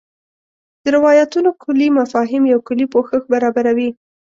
د 0.83 0.85
روایتونو 0.95 1.49
کُلي 1.63 1.87
مفاهیم 1.99 2.43
یو 2.53 2.59
کُلي 2.67 2.85
پوښښ 2.93 3.23
برابروي. 3.33 3.89